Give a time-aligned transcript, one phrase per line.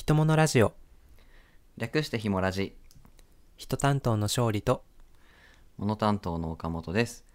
[0.00, 0.72] 人物ラジオ。
[1.76, 2.74] 略してひもラジ。
[3.58, 4.82] 人担当の勝利と。
[5.76, 7.26] モノ担当の岡本です。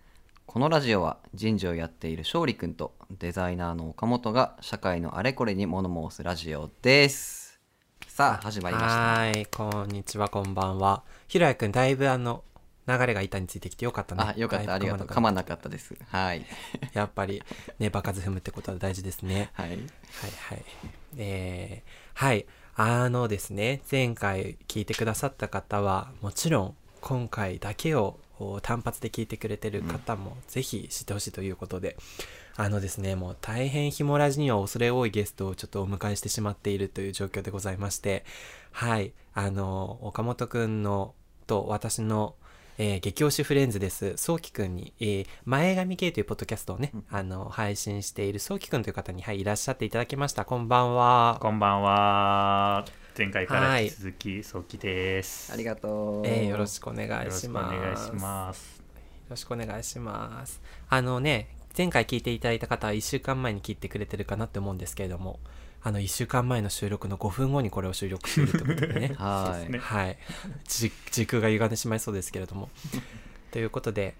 [0.47, 7.61] このラジオは人事をやっている勝利くんとデザイナーの岡本が社会のあれこれに物申すラジオです。
[8.07, 9.19] さあ始まりました。
[9.19, 11.03] はいこんにちはこんばんは。
[11.27, 12.43] ひろやくんだいぶあの
[12.87, 14.23] 流れが板についてきてよかったね。
[14.35, 14.73] あよかった。
[14.73, 15.07] ありがとう。
[15.07, 15.69] 噛まなかった。
[15.69, 15.95] です。
[16.09, 16.45] はい。
[16.93, 17.41] やっぱり
[17.79, 19.49] ね場数踏むってことは大事ですね。
[19.55, 19.69] はい。
[19.69, 20.65] はいはい。
[21.17, 22.45] えー、はい。
[22.75, 31.95] あのですね前回聞いてくださった方はもちろん今回だけをお単発で聞いてくれてる方もぜひ知ってほしいということで、
[32.57, 38.25] あのですねもう大変ひもラジには恐れ多いゲストをちょっとお迎えしてしまっているという状況でございまして
[38.71, 39.13] はい。
[39.33, 41.13] あの岡本くんの
[41.47, 42.35] と私の
[42.77, 44.17] えー激推しフレンズです。
[44.17, 50.43] そうきくんに、えー前髪系というポッドキャストをね、あの、配信しているそうきくんという方に、はい、いらっしゃっていただきました。
[50.43, 51.37] こんばんは。
[51.41, 52.85] こんばんは。
[53.17, 55.53] 前回からはい引き続き、そうきです。
[55.53, 57.79] ありがとうえーよろしくお願よろしくおいします。
[57.81, 58.77] 願いします。
[58.79, 58.83] よ
[59.29, 60.61] ろしくお願いします。
[60.89, 65.39] あのね、前回聞いていただいた方は1週間前に聞いてくれてるかなって思うんですけれども、
[65.85, 69.13] あの1週間前の収録の5分後にこれを収録しているということでね。
[69.19, 70.17] はい、はい。
[70.67, 72.69] じ時空が歪んでしまいそうですけれども。
[73.51, 74.15] ということで、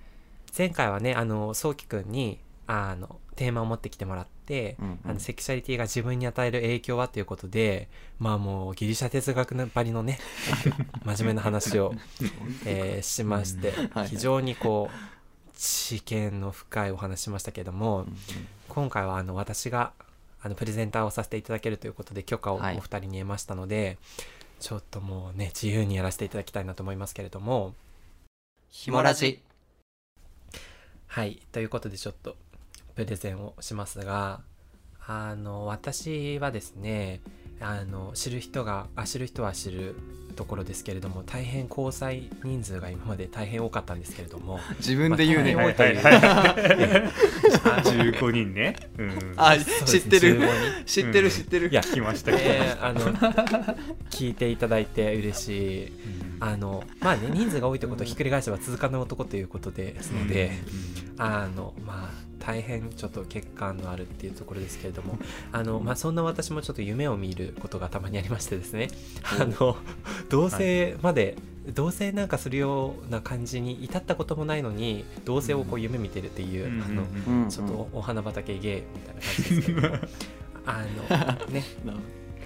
[0.56, 10.20] 前回はね、あの、そうきくんに、あの、テーマを持ってきてもらって、うんうんあのセクシャリティが自分に与える影響はということで、まあもうギリシャ哲学のばりのね、
[11.04, 11.96] 真面目な話を、
[12.68, 18.06] えーしまして、はい非常にこう、知見の深いお話しましたけれども、
[18.70, 19.94] 今回はあの私が
[20.46, 22.80] あのプレゼンターをさせていただけるということで許可をおはい。
[22.80, 23.98] 二人に得ましたので、
[24.60, 27.74] ちょっともうね自由にやらせていただきたいなと思いますけれども。
[28.70, 29.42] ひもラジ。
[31.08, 31.42] はい。
[31.52, 32.36] ということでちょっと
[32.94, 34.42] プレゼンをしますが
[35.08, 37.22] あの私はですね
[37.60, 39.96] あの知る人があ知る人は知る
[40.36, 45.96] ところですけれども大変交際人数が今まで大変多かったんですけれども 自分で言うね、まあはいはい。
[45.96, 47.90] はい。
[47.90, 48.76] 十五人ね。
[48.98, 49.34] うん。
[49.38, 51.32] あ知ってる15人知ってる？
[51.32, 52.44] 知ってる、いや聞きましたけど。
[52.44, 53.00] えーあの
[54.10, 55.86] 聞いていただいて嬉しい。
[55.88, 55.94] うん。
[56.42, 60.52] あのまあね人数が多いということをひっくり返せば続かぬ男ということですので、
[61.18, 65.18] あのまあ大変ちょっと欠陥のあるっていうところですけれども
[65.52, 68.90] あのまあそんな私もちょっと夢を見ることがたまにありましてですね
[69.40, 69.78] あの
[70.30, 71.38] 同棲まで、
[71.74, 76.84] 同棲なんかするような感じに至ったこともないのに同棲をこう夢見てるっていう、うん。
[76.84, 76.88] あ
[77.42, 79.98] のちょっとお花畑ゲーみたいな感じですけれども
[80.66, 80.86] あ
[81.40, 81.64] のね。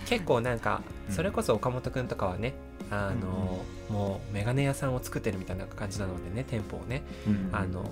[0.06, 1.16] 結構なんかうん。
[1.16, 2.54] それこそ岡本くんとかはね
[2.90, 7.04] あの、もうメガネ屋さんを作ってるみたいな感じなのでね店舗をね。
[7.28, 7.50] うん。
[7.52, 7.92] あの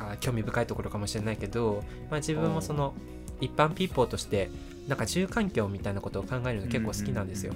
[0.00, 2.94] あ興味深いところかもしれないけど、まあ、自分もその
[3.40, 4.50] 一般ピーポーとして
[4.88, 7.54] なんか住環境みたいなことを考えるの結構好きなんですよ。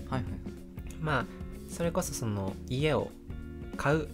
[1.00, 1.26] まあ
[1.68, 3.10] それこそその家を
[3.76, 4.08] 買う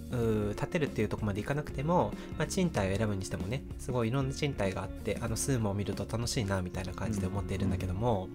[0.55, 8.29] 建てるっていうところまでいかなくても、まあ、賃貸を選ぶにしてもねすごいいろんな賃貸があってあのスーモを見ると楽しいなみたいな感じで思っているんだけども、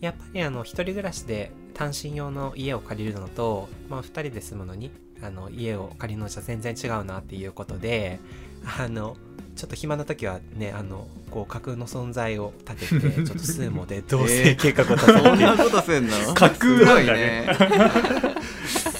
[0.00, 4.90] やっぱりあの一人暮らしで単身用の家を借りるのと、まあ、2人で住むのに
[5.22, 8.20] あの家を借りるのじゃ全然違うなっていうことで
[8.66, 9.16] あの
[9.56, 16.34] ちょっと暇な時はねあのこう架空の存在を立てて ちょっとスーモで同棲計画を立てて、そんなことすんの？
[16.34, 17.46] 架空なんだね。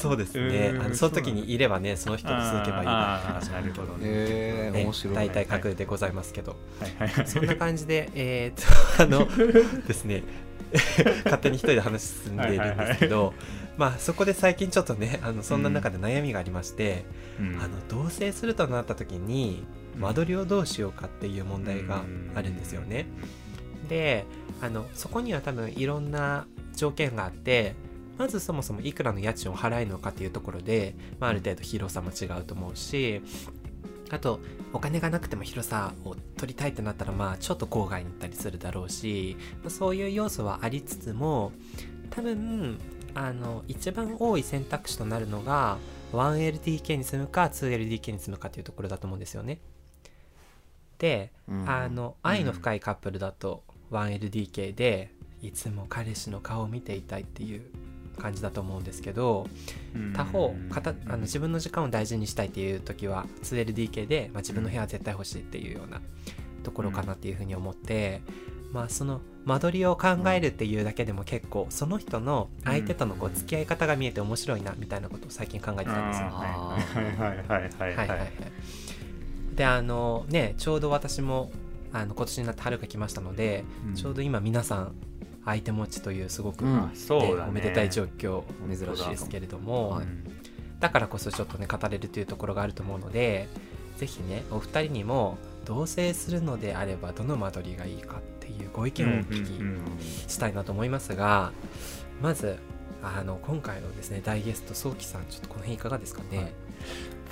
[0.05, 0.75] そうですね。
[0.79, 4.01] あのその時にいればね、その人と続けばいいなってあーなるほどね。
[4.03, 7.27] えー、ね面白い、大体架空でございますけど、はいはい。
[7.27, 9.27] そんな感じで、えー、と、あの、
[9.89, 10.23] ですね、
[11.25, 13.33] 勝手に一人で話進んでいるんですけど、
[13.77, 17.05] まあそこで最近ちょっとね、あのそんな中で悩みがありまして、
[17.41, 17.61] うん。
[17.61, 19.65] あの同棲するとなった時に
[19.97, 22.05] 間取りをどうしようかっていう問題が
[22.35, 23.07] あるんですよね。
[23.89, 24.25] で
[24.61, 27.75] あのそこには多分いろんな条件があって
[28.19, 33.23] まずそもそもいくらの家賃を払えるのかっていうところで、まあ、ある程度広さも違うと思うし
[34.15, 34.41] あと
[34.73, 41.53] お金がなくても広さを取りたいってなったらまあちょっと郊外に行ったりするだろうし、まあそういう要素はありつつも
[42.11, 42.79] 多分
[43.15, 45.79] あの一番多い選択肢となるのが
[46.13, 49.59] 1LDK に住むか 2LDK に住むかっていうところだと思うんですよね。
[50.99, 55.11] で、うんあの愛の深いカップルだと 1LDK で
[55.43, 57.63] いつも彼氏の顔を見ていたいっていう
[58.19, 59.47] 感じだと思うんですけど
[60.15, 66.01] 他方かたあの自分の時間を大事にしたいっていう時は 2LDK で、まあ、自分の部屋は絶対欲しいっていうような
[66.63, 68.23] ところかなっていうふうに思って、
[68.73, 76.29] まあその間取りを考えるっていうだけでも結構その人の相手とのこう付き合い方が見えて面白いなみたいなことを最近考えてたんですよ。
[76.33, 78.33] あーはいはいはいはいはいはいはい。
[79.55, 81.53] であのねちょうど私も
[81.93, 84.95] あの今年になって春が来ましたので、うんちょうど今皆さん
[85.45, 86.77] 相手持ちというすごく、うん。
[86.77, 87.51] あそうだね。
[87.51, 90.07] おめでたい状況珍しいですけれども、はい
[90.81, 93.49] だからこそちょっとね語れるというところがあると思うので
[93.97, 101.53] ぜひねお二人にも同棲するのであればどの間取りがいいかっていうご意見をお聞きうんうんしたいなと思いますが、
[102.21, 102.59] まず
[103.03, 106.53] あの今回のですね大ゲスト早期さんちょっとこの辺いかがですかね、はい。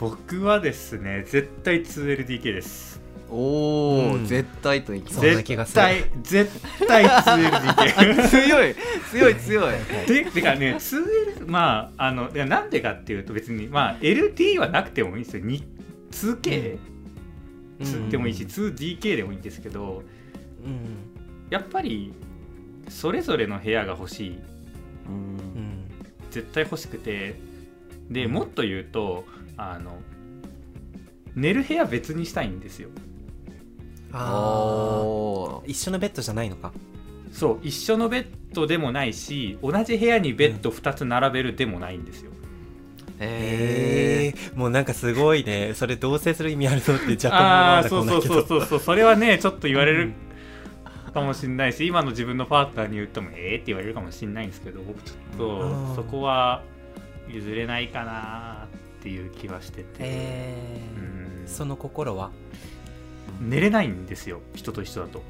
[0.00, 3.01] 僕はですね絶対 2LDK です
[3.32, 5.82] おお、うん絶対といきそんな絶気がする。
[5.82, 8.74] 対絶対 2LDK 強い。
[9.10, 9.74] 強い強い。
[10.06, 15.44] でてかね 2L まああのなんでかっていうと別にまあ LD はなくてもいいんですよ。
[15.44, 15.64] に
[16.10, 16.78] 2K、
[17.80, 18.10] うん。
[18.10, 20.02] でもいいし 2DK でもいいんですけど
[20.64, 20.76] うん。
[21.48, 22.12] やっぱり
[22.88, 24.38] それぞれの部屋が欲しい。
[25.08, 25.84] うんうん。
[26.30, 27.36] 絶対欲しくて。
[28.10, 28.32] でうん。
[28.32, 29.24] もっと言うと
[29.56, 30.02] あの
[31.34, 32.90] 寝る部屋別にしたいんですよ
[34.12, 36.72] あ一緒のベッドじゃないのか。
[37.32, 42.30] そう一緒のベッドでもないし同じ部屋にベッド2つ並べるでもないんですよ、
[43.20, 45.72] へええー、もうなんかすごいね。
[45.74, 48.80] それ同棲する意味あるのって若干ああそうそうそうそうそう。
[48.80, 50.12] それはねちょっと言われる
[51.14, 56.62] かもしれないし、今の自分のパートナーに言ってもええって言われるかもしれないんですけど僕ちょっうんとそこは
[57.28, 58.68] 譲れないかな
[58.98, 61.44] っていう気はしてて、えうん。
[61.46, 62.30] ー、その心は
[63.40, 65.22] 寝れないんですよ人と一緒だと、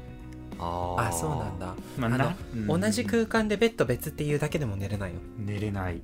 [0.59, 1.75] ああそうなんだ。
[1.97, 2.81] まあ、なうん。
[2.81, 5.19] 同じ空間でベッド別っていうだけでも寝れないの？
[5.37, 6.01] 寝れない。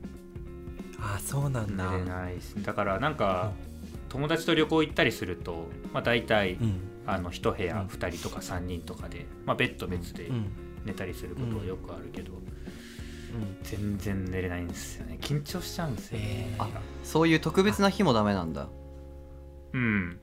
[0.99, 1.91] あそうなんだ。
[1.91, 3.51] 寝れないしだからなんか
[4.09, 6.81] 友達と旅行行ったりすると、まあ、大体、うん。
[7.05, 7.87] あの1部屋うん。
[7.87, 10.51] 2人とか3人とかで、まあ、ベッド別でうん。
[10.85, 12.41] 寝たりすることはよくあるけど、うん。
[13.63, 15.17] 全然寝れないんですよね。
[15.21, 16.67] 緊張しちゃうんですよね、あ
[17.03, 18.67] そういう特別な日もダメなんだ。
[19.73, 20.19] うん。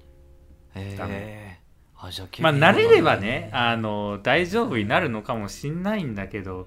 [0.74, 1.55] ダへえメ
[1.98, 6.66] あじゃあまあ慣れればねあの大丈夫になるのかもしんないんだけど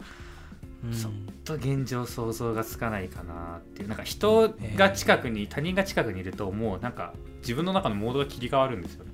[0.83, 0.93] うん。
[0.93, 1.11] ちょっ
[1.43, 3.87] と現状想像がつかないかなっていう。
[3.87, 9.11] なんか人が近くに、他人が近くにいるともうなんか自分の中のモードが切り替わるんですよね。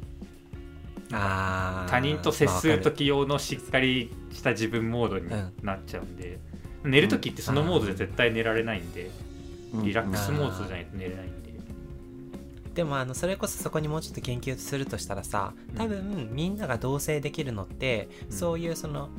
[1.12, 1.90] あー。
[1.90, 5.30] 他人と接する時用のしっかりした自分モードに
[5.64, 6.40] なっちゃうんで、
[6.84, 9.10] 寝る時ってそのモードで絶対寝られないんで、
[9.74, 11.45] リラックスモードじゃないと寝れないんで、
[12.76, 18.38] でもあのそれこそそこにもうちょっと研究するとしたらさ多分みんなが同棲できるのって、うん。
[18.38, 19.10] そういうその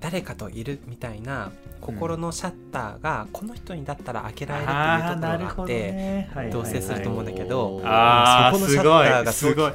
[0.00, 8.58] 誰かといるみたいな心のシャッターがこの人にだったら開けられるっていうところがあって、同棲すると思うんだけど、あー。
[8.58, 9.72] そこのシャッターがすごい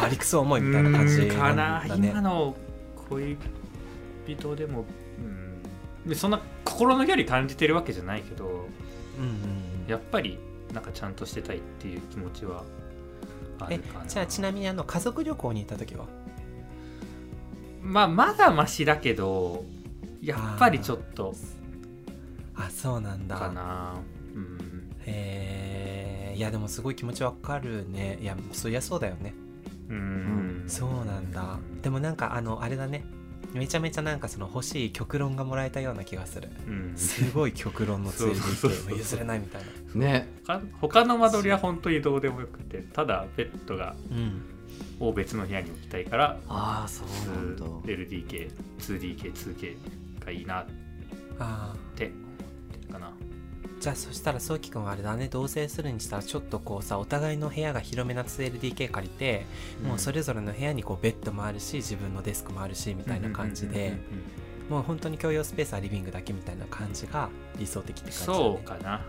[0.00, 0.60] バリクソ重い。
[0.60, 0.82] みたい。
[0.82, 2.20] な感じなんなだね今。
[2.20, 2.56] の
[3.08, 3.36] 恋
[4.26, 4.84] 人でも
[5.18, 8.66] うんでそんな心の距離感じてるわけじゃないけどうんうんうん
[9.88, 10.38] やっぱり
[10.72, 12.64] なんかちゃんとしてたいっていう気持ちは
[13.58, 14.06] あえるかな。
[14.06, 16.06] じゃあちなみにあの家族旅行に行った時は？
[17.82, 19.64] まあまだマシだけど
[20.20, 21.34] やっぱりちょっと
[22.54, 23.36] あそうなんだ。
[23.36, 23.94] かな。
[24.34, 24.90] うん。
[25.06, 28.18] へえいやでもすごい気持ちわかるね。
[28.20, 29.34] いやそりゃそうだよね。
[29.88, 30.64] うん。
[30.66, 31.58] そうなんだ。
[31.82, 33.04] でもなんかあのあれだね
[33.56, 36.48] めちゃめちゃなんかその欲しい極論がもらえたような気がする。
[36.66, 36.96] うん。
[36.96, 38.90] すごい極論のそうそうそうそう。
[38.90, 39.62] 2LDK も譲れないみたい
[39.94, 40.00] な。
[40.06, 40.28] ね。
[40.46, 44.42] 他他の間取りは本当にどうでもよくてただベッドがうん。
[44.98, 47.64] を別の部屋に置きたいからああそうなんだ。
[47.86, 49.76] LDK2DK2K
[50.24, 50.66] がいいなっ
[51.38, 53.08] あて思ってるかな。
[53.08, 53.10] ー
[53.78, 55.28] じゃあそしたらそうきくんはあれだね。
[55.30, 59.46] 同棲するにしたらちょっとこうさお互いの部屋が広めな 2LDK 借りて、
[59.86, 63.98] もうそれぞれの部屋にこうベッドもあるし自分のデスクもあるしみたいな感じで、
[64.70, 67.28] もう本当に共用スペースはリビングだけみたいな感じが
[67.58, 69.04] 理想的って感じだ、ね、そうかな。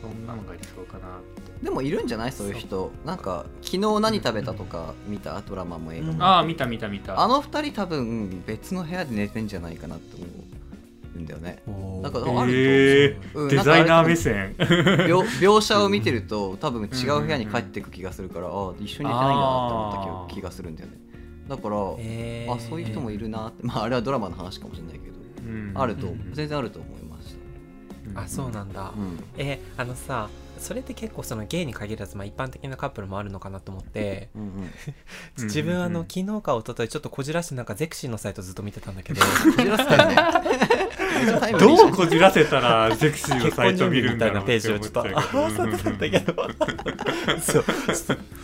[0.00, 1.18] そんなのが理想かな。
[1.62, 2.32] でもいるんじゃない？
[2.32, 2.90] そういう人。
[3.04, 5.40] なんか昨日何食べたとか見た？
[5.42, 6.22] ドラマも映画も、うん。
[6.22, 7.20] ああ見た見た見た。
[7.20, 10.28] あの二人多分別の部屋で寝てんじゃないかなって思う
[11.20, 11.62] んだよね。
[11.66, 12.02] おー。
[12.02, 14.54] なんかあるとへうんデザイナー目線。
[14.58, 20.98] 描描写を見てると多分違う部屋に帰っていく気がするから、ああ一緒に寝てないんだなって思った気がするんだよね。
[21.48, 22.54] だから、へー。
[22.54, 23.66] あそういう人もいるなって。
[23.66, 25.72] まああれはドラマの話かもしれないけど、うん。
[25.74, 26.30] あるとうん。
[26.32, 27.36] 全然あると思いまし
[28.14, 29.18] た、あそうなんだ、うん。
[29.36, 30.28] えあのさ
[30.60, 34.50] それって結構そのゲイに限らず、まあ、一般的なカップルもあるのかなと思ってうんうん、う
[35.42, 39.20] ん自分あのうん昨日か一昨日ちょっとこじらしてなんかゼクシーのサイトずっと見てたんだけど。
[41.58, 46.34] どうこじらせたらゼクシーの結サイト見るんだろうたいなページをちょっと合わさってたんだけど。
[47.40, 47.64] そう。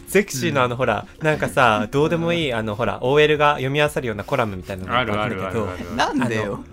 [0.08, 5.42] ゼクシーのあのほらなんかさどうでもいいあのほら OL が読み合わさるようなコラムみたいなのがあるあんだけど。
[5.42, 6.64] るあるあるなんでよ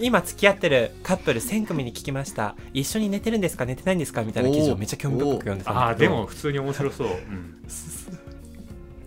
[0.00, 2.56] 今付き合ってるカップル1000組に聞きました。
[2.72, 3.66] 一緒に寝てるんですか？
[3.66, 4.22] 寝てないんですか？
[4.22, 5.86] みたいな記事をめっちゃ興味深く読んでたんだけど。
[5.86, 7.64] ああでも普通に面白そう、うん。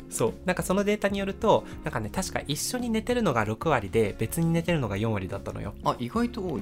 [0.09, 0.33] そう。
[0.45, 5.73] なんかそのデータによるとなんかね確か一緒に寝てるのが6割で別に寝てるのが4割だったのよ。
[5.83, 6.61] あ意外と多い。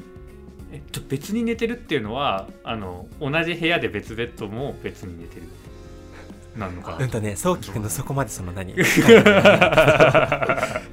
[0.73, 5.43] えっと別に寝てるっていうのはあの同じ部屋で別ベッドも別に寝てる
[6.55, 8.73] なんのかうんとねそうきくんのそこまでその何？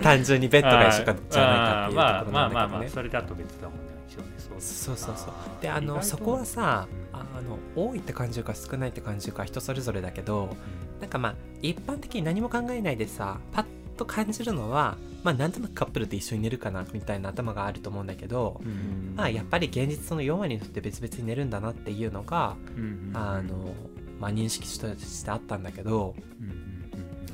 [0.02, 2.60] 単純にベッドが一緒かじゃないかっていうところまあまなんだけどね。
[2.62, 4.28] あまあまあそれだと別だもんね一応ね。
[4.38, 5.32] そうそうそう。
[5.60, 10.56] であのそこはさあの多いって感じるか少ないって感じるか人それぞれだけど
[11.00, 13.64] なんかまあ一般的に何も考えないでさパッ
[13.96, 19.14] と感じるのはまあなんとなくカップルで一緒に寝るかなみたいな頭があると思うんだけど、うん。
[19.16, 23.10] まあやっぱり現実その4割にとって別々に寝るんだなっていうのが、うん。
[23.14, 23.74] あの
[24.18, 26.14] まあ認識としてあったんだけど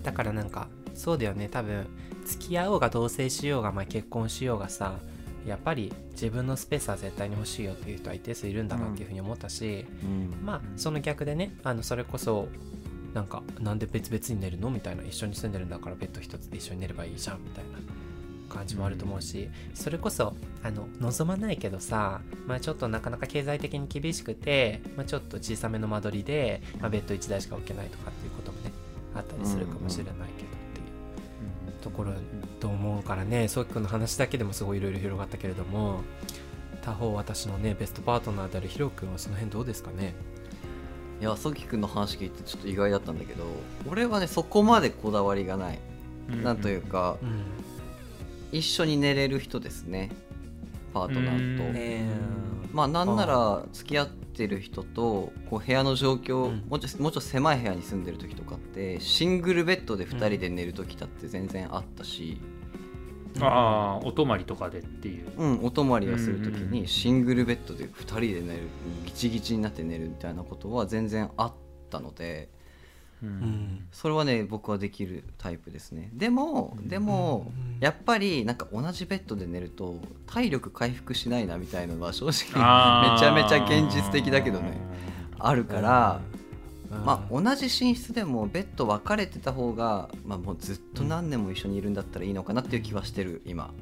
[0.02, 1.48] だからなんかそうだよね。
[1.48, 1.86] 多分
[2.24, 4.98] 付き合おうが同棲しようが、まあ、結婚しようがさ
[5.46, 10.34] やっぱり自分のスペースは絶対に欲しいよっていう人は一定数いるんだなっていうふうに思ったし、うん。
[10.44, 12.48] まあその逆でねあのそれこそ
[13.12, 14.70] なんかなんで別々に寝るの？
[14.70, 15.02] みたいな。
[15.04, 17.78] 一緒に住んでるんだからベッド一つで一緒に寝ればいいじゃんみたいな
[18.54, 28.72] 感じもあると思うし、それこそあの望まないけどさ、まあ、ちょっとなかなか経済的に厳しくて、まあ、ちょっと小さめの間取りで、まあ、ベッド1台しか置けないとかっていうこともね
[29.14, 30.26] あったりするかもしれないけどっ
[30.72, 31.82] ていう。
[31.82, 32.12] ところ
[32.60, 36.00] と思うからねそうきくんの話だけでもすごいいろいろ広がったけれども
[36.82, 40.14] 他方私のねベストパートナーであるヒロ君はその辺どうですかね？
[41.20, 43.44] いやソキ君の話聞いてちょっと意外だったんだけど
[43.88, 45.78] 俺はねそこまでこだわりがない、
[46.30, 46.42] うん。
[46.42, 47.42] なんというかうん
[48.54, 50.10] 一緒に寝れる人ですね。
[50.92, 51.72] パートナーと、うん。
[51.72, 52.06] ね
[52.72, 56.64] まあなんなら付き合ってる人とこう部屋の状況、うん。
[56.68, 62.40] もうちょもうちょっと狭い部屋に住んでる時とかってシングルベッドで2人で寝る時だって全然あったし、
[63.40, 65.32] ああお泊まりとかでっていう。
[65.36, 66.70] うん、お泊まりをする時うんうんうん。
[66.70, 68.62] にシングルベッドで2人で寝る
[69.06, 71.52] ギチギチになって寝るみたいなことは全然あっ
[71.90, 72.50] たので
[73.22, 73.32] ううん。
[73.32, 76.10] んそれはね僕はできるタイプですね。
[76.14, 77.80] でもでもうん。
[77.80, 84.78] やっぱりなんか同じベッドで寝ると体力回復しないなみたいなのは正直めちゃめちゃ現実的だけどね
[85.38, 86.20] あるから、
[86.90, 87.04] うん。
[87.04, 93.72] まあ、同じ寝室でもベッド分かれてた方が、まあ、もうずっと何年も一緒にいるんだったらいいのかなっていう気はしてる今。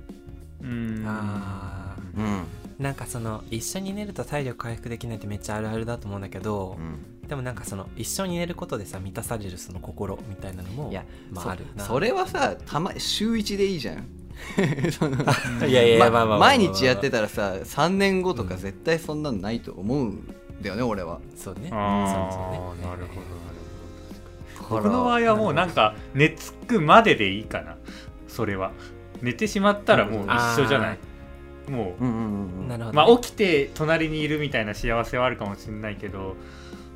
[0.63, 1.05] うん。
[1.07, 2.25] あうん。
[2.25, 2.43] ー
[2.79, 11.83] なんかその一緒に寝ると体力回復できないってめっちゃあるあるだと思うんだけどう、んでもなんかその一緒に寝ることでさ満たされるその心みたいなのもいやまああるな。
[11.83, 14.05] そそれはさたま週1でいいじゃん。
[15.67, 21.21] いやいや毎日やってたらさ3年後とか絶対そんなのないと思うんだよね、俺は。
[21.35, 21.71] そうね。
[21.73, 22.85] あそうそうね。
[22.85, 23.57] あなるほどなる
[24.59, 24.83] ほど。
[24.83, 27.77] 僕の場合はもうなんか寝つくまででいいかな。
[28.29, 28.73] それは。
[29.23, 30.99] 寝てしまったらもう一緒じゃない。
[31.71, 32.69] もうんうんうんうん。
[32.69, 36.37] なるほどね、うまあ起きて隣にいるみたいな幸せはあるかもしれないけど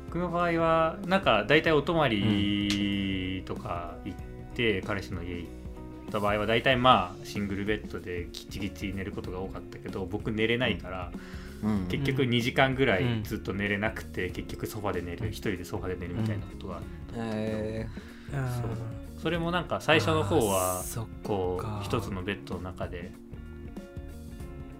[0.07, 4.17] 僕の場合はなんか大体お泊まりとか行っ
[4.55, 11.11] て、彼氏の家行った場合は大体まあシングルベッドでギチギチ寝ることが多かったけど僕寝れないから、
[11.63, 11.87] うん。
[11.87, 13.19] 結局2時間ぐらうん。
[13.19, 15.27] いずっと寝れなくて、結局ソファで寝る。
[15.29, 16.81] 一人でソファで寝るみたいなことが、
[17.15, 17.87] え
[18.33, 18.61] あー。
[18.61, 18.71] そう。
[19.21, 20.81] それもなんか最初の方は
[21.23, 21.79] こか。
[21.81, 23.11] う一つのベッドの中で、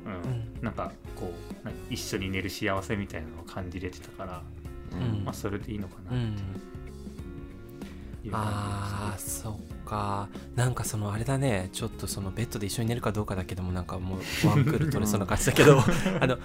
[0.06, 0.14] うん。
[0.14, 0.16] う
[0.62, 0.64] ん。
[0.64, 5.26] なんかこうな一緒に寝る幸せみたいなのを感じれてたから、ーうん。
[5.26, 10.28] まあ、それでいいのかなうんっていう感あーそっか。
[10.56, 11.70] なんかそのあれだね。
[11.74, 15.80] ちょっとそのベッドで一緒に寝るかどうかだけでもなんかもうワンクール取れそうな感じだけど。
[16.20, 16.38] あの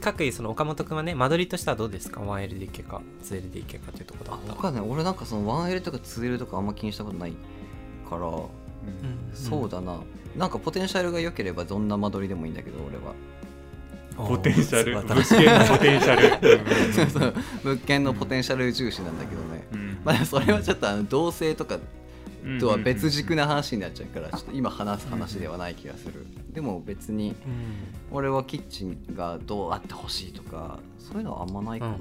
[0.00, 7.32] 各位その岡本君はね間取りとしてはどうですか？1LDK か 2LDK かというところだったあ僕はね俺なんかその 1L とか 2L とかあんま気にしたことない
[8.08, 8.28] から、じ、うん。
[8.28, 9.34] うん。
[9.34, 10.00] そうだな。
[10.36, 13.14] なんかポテンシャルが良ければどんな間取りでもいいんだけど俺は
[14.16, 16.60] ポテンシャル物件のポテンシャル。
[16.92, 17.34] そうそう。
[17.64, 19.98] 物件のポテンシャル重視なんだけどね、うん。
[20.04, 21.78] まあそれはちょっとあの同性とか
[22.60, 26.26] とは別軸な話になっちゃうからちょっと今話す話ではない気がする。
[26.52, 27.36] でも別にうん。
[28.16, 31.94] 俺はキッチンがどうあってほしいとかそういうのはあんまないかな。
[31.94, 31.98] うん。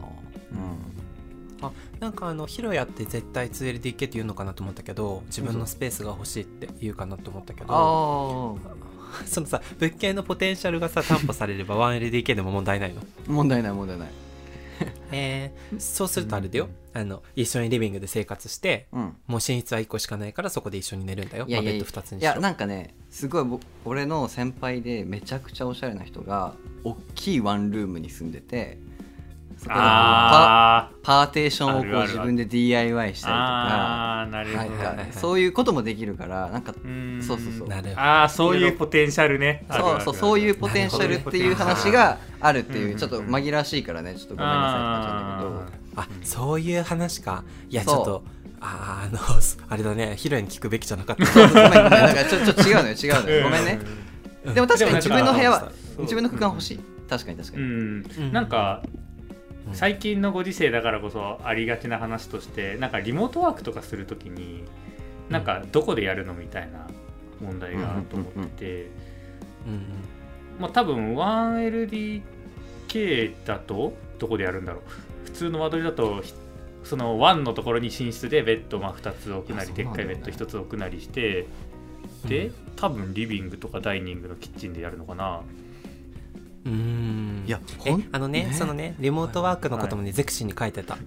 [1.62, 8.58] あなんかあのヒロヤって絶対 2LDK って言うのかなと思ったけど自分のスペースが欲しいって言うかなと思ったけど。
[8.60, 8.74] あ
[9.26, 13.02] そのさ物件のポテンシャルがさ 担保されれば 1LDK でも問題ないの？
[13.02, 14.10] あ問題ない問題ない。
[15.12, 19.02] えー、そうするとあれだよ、あの一緒にリビングで生活してうん。
[19.02, 21.46] もう寝室は1個しかないからそこで一緒に寝るんだよ。
[21.48, 21.84] いやいやいや。
[21.84, 28.80] まあベッド2つにいやしろなんかねすごい僕俺の先輩でめちゃくちゃおしゃれな人が大きいワンルームに住んでて
[29.68, 34.28] パあパーテーションをこう自分で DIY したりとか。
[34.32, 35.14] なるほど、なんかはいはいはい。
[35.14, 37.22] そういうこともできるからなんかうん。
[37.22, 37.68] そうそうそう。
[37.68, 38.02] なるほど。
[38.02, 39.66] ああそういうポテンシャルね。
[39.72, 46.02] そうそうそういうポテンシャルっていう話があるっていうちょっと紛らわしいからねちょっとごめんなさいって感じなんだけど。
[46.02, 47.44] あそういう話か。
[47.70, 48.00] いやちそう。
[48.00, 48.24] ょっと
[48.62, 50.16] あのすあれだね。
[50.16, 51.26] ヒロに聞くべきじゃなかった。
[51.26, 53.44] そうそうごめんごめんちょちょっと違うのよ違うのよ。
[53.44, 53.80] ごめんね。
[54.46, 55.66] うんでも確かに自分の部屋はそ
[56.00, 56.02] う。
[56.02, 56.80] 自分の空間欲しい。
[57.10, 57.70] 確かに確かうにん。
[57.70, 58.32] うん。
[58.34, 59.04] なんかうん
[59.72, 64.64] 最近のご時世だからこそありがちな話としてなんかリモートワークとかするときに
[65.30, 66.88] なんかどこでやるのみたいな
[67.42, 68.88] 問題があると思ってて
[69.68, 69.86] うん
[70.60, 74.82] まあ多分 1LDK だとどこでやるんだろう。
[75.26, 76.34] 普通の間取りだとひ
[76.84, 81.48] その1のところに寝室でベッドまあ2つ置くなりでっかいベッド1つ置くなりして
[82.26, 85.42] で多分リビングとかダイニングのキッチンでやるのかな
[86.66, 86.74] うん。
[86.74, 87.60] うんいや
[88.12, 88.54] あのねね。
[88.54, 90.98] そのねリモートワークのこともね、ゼクシーに書いてた。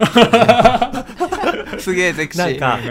[1.79, 2.59] すげえゼクシー。
[2.59, 2.89] なんか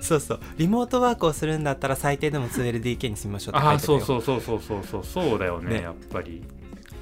[0.00, 0.40] そうそう。
[0.56, 4.00] リモートワークをするんだったら最低でも 2LDK に住みましょうって書ああいてたよ。
[4.00, 5.24] そうそうそうそうそうそう。
[5.28, 5.82] そうだよねね。
[5.82, 6.42] やっぱり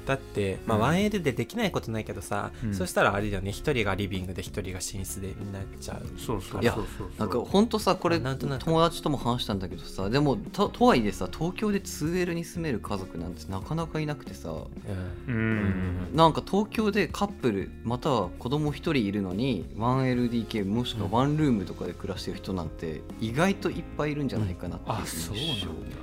[0.05, 0.83] だって、まあ、うん。
[0.83, 2.73] 1L でできないことないけどさ、うん。
[2.73, 3.51] そしたらあれだよね。
[3.51, 6.19] 一人がリビングで一人が寝室でになっちゃう。
[6.19, 7.11] そうそういやそうそう。
[7.17, 8.65] なんかほんとさこれなんとなく。
[8.65, 14.49] 友達とも話したんだけどさでもととはいえさ東京で 2L に住める家族なんてなかなかいなくてさ。
[14.51, 15.33] うん。
[15.33, 16.07] うん。
[16.13, 25.95] なんか東京でカップルまたは子供一人いるのに 1LDK もしくはワンルームとかで暮らしてる人なんて意外といっぱいいるんじゃないかなっていうあそうなんだ。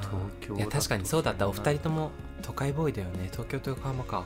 [0.00, 1.48] 東京いや確かにそうだった。
[1.48, 3.28] お二人とも都会ボーイだよね。
[3.32, 4.24] 東京と横浜か。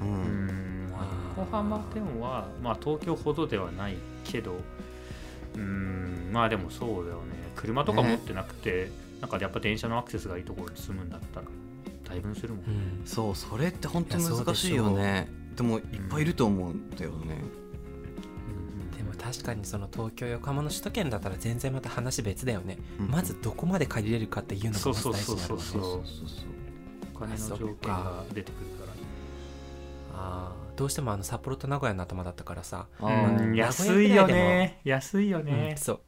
[0.00, 4.56] ううんんまあ横浜でもはまあ東京ほどではないけど
[5.54, 7.22] うんまあでもそうだよね。
[7.54, 11.46] 車とか持ってなくて、なんかやっぱ電車のアクセスがいいところに住むんだったら
[12.08, 13.02] だいぶするもん、うん。
[13.04, 15.28] そうそれって本当に難しいよね。
[15.54, 17.36] でもいっぱいいると思うんだよね、
[18.96, 25.64] でも確かにその東京横浜の首都圏だったら全然また話別だよね、うんまずどこまで借りれるかっていうのがまず大事になるわね。
[25.66, 26.02] そうそうそうそうお
[27.26, 28.92] 金の条件が出てくるから。
[30.14, 33.06] あーどうしてもあの札幌と名古屋の頭だったからさ、う
[33.50, 34.80] ん安いよね。
[34.84, 36.00] 安いようんねそう。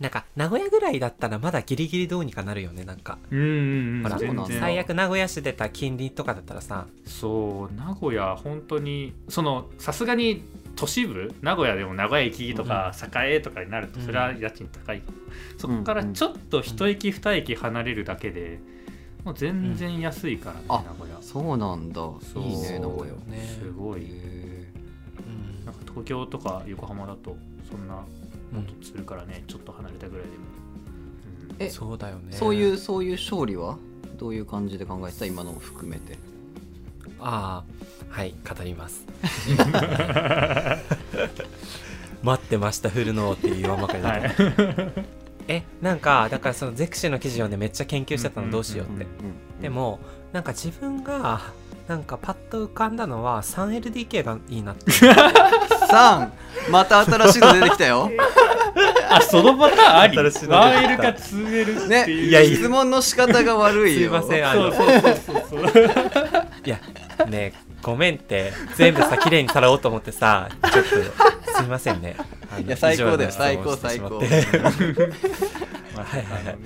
[0.00, 3.18] なんか名古屋ぐらいだったらまだギリギリどうにかなるよねなんか。
[3.30, 4.02] うんうんうん。
[4.02, 6.86] ほら最悪名古屋市出た近隣とかだったらさ。
[7.06, 11.32] そう名古屋本当にそのさすがに都市部？
[11.40, 12.92] 名古屋でも名古屋駅とか
[13.24, 15.02] 栄とかになるとそれは家賃高い、
[15.56, 18.58] そこからちょっと一駅二駅離れるだけで
[19.24, 21.16] もう全然安いからね、あ名古屋。
[21.22, 22.02] そうなんだ。
[22.36, 23.14] いいね名古屋。
[23.46, 24.02] すごい。
[24.02, 24.68] へ
[25.18, 25.64] うん。
[25.64, 27.36] なんか東京とか横浜だと
[27.70, 28.02] そんなも
[28.60, 30.36] っとするからね、ちょっと離れたぐらいでも、
[31.50, 31.56] うん。
[31.58, 32.22] えそうだよね。
[32.32, 33.78] ーそういうそういう勝利は？
[34.18, 35.24] どういう感じで考えてた？
[35.26, 36.18] 今のも含めて。
[37.18, 37.64] あ
[38.10, 39.06] あはい語ります。
[42.22, 44.34] 待ってました振るのって言わんばかりだはい
[45.48, 49.06] えなんかだからそのゼクシーの記事をねめっちゃ研究してたのどうしようって、
[49.60, 50.00] でも
[50.32, 51.40] なんか自分が
[51.86, 56.30] なんかパッと浮かんだのは 3LDK がいいなって3
[56.70, 58.10] また新しいの出てきたよ。
[59.10, 60.16] あそのパターンあり？
[60.18, 64.10] 新しいの出てき 1L たか 2L ねっていう、いやいや質問の仕方が悪いよ。
[64.10, 64.88] すいませんあのそう。
[64.88, 65.84] そうそうそうそう。
[66.64, 66.80] いや
[67.28, 67.52] ね
[67.82, 70.88] ごめんって全部さ綺麗にさらおうと思ってさちょっと
[71.54, 72.16] すいませんね。
[72.64, 73.30] いや最高だよ。
[73.30, 74.28] 最高してしまって。
[75.94, 76.52] まあはいはいはい。
[76.52, 76.58] はい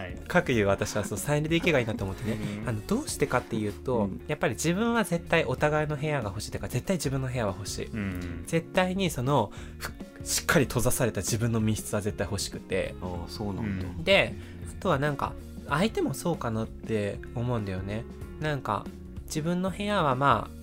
[0.00, 0.16] はい。
[0.26, 2.38] かくいう私はそう 3LDK がいいなと思ってね。
[2.62, 2.68] うん。
[2.68, 4.20] あのどうしてかっていうと、うん。
[4.28, 7.86] やっぱり自分は絶対お互いの部屋が欲しいというか絶対自分の部屋は欲しい。
[7.86, 8.44] うん。
[8.46, 9.92] 絶対にそのふ
[10.24, 12.94] しっかり閉ざされた自分の密室は絶対欲しくて。
[13.02, 14.04] ああそうなんだ、うん。
[14.04, 14.34] で
[14.78, 15.32] あとはなんか
[15.68, 18.04] 相手もそうかなって思うんだよね。
[18.40, 18.84] なんか
[19.26, 20.59] 自分の部屋はまあ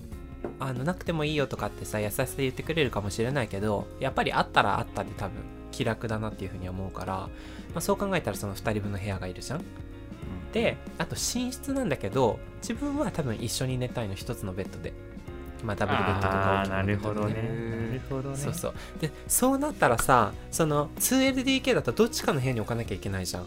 [0.60, 7.28] あのなくてもいいよとかってさ優しさで言ってくれるかもしれないけどやっぱりあったらあったで多分気楽だなっていうふうに思うから、ま
[7.76, 9.64] あ、そう考えたらその2人分の部屋がいるじゃん。
[10.52, 14.92] であと寝室なんだけど自分は多分一緒に寝たいの一つのベッドで。
[15.64, 17.34] まあダブルベッドとかあーなるほどね。
[17.34, 18.36] なるほどね。
[18.36, 18.74] そうそう。
[19.00, 23.46] でそうなったらさその 2LDK だとどっちかの部屋に置かなきゃいけないじゃん。